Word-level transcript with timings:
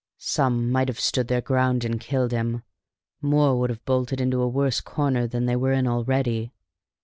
Some 0.17 0.71
might 0.71 0.87
have 0.87 0.99
stood 0.99 1.27
their 1.27 1.41
ground 1.41 1.85
and 1.85 1.99
killed 1.99 2.31
him; 2.31 2.63
more 3.21 3.59
would 3.59 3.69
have 3.69 3.85
bolted 3.85 4.19
into 4.19 4.41
a 4.41 4.47
worse 4.47 4.81
corner 4.81 5.27
than 5.27 5.45
they 5.45 5.55
were 5.55 5.73
in 5.73 5.85
already. 5.85 6.53